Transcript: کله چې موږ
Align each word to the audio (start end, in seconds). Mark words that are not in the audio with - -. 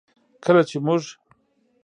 کله 0.43 0.61
چې 0.69 0.77
موږ 0.85 1.03